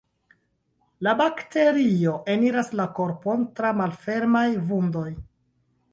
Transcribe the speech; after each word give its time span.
La 1.07 1.11
bakterio 1.19 2.15
eniras 2.35 2.73
la 2.79 2.89
korpon 3.01 3.47
tra 3.61 3.75
malfermaj 3.83 4.47
vundoj. 4.73 5.09